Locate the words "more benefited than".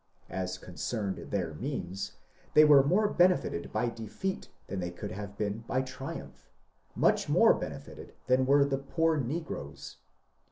7.29-8.47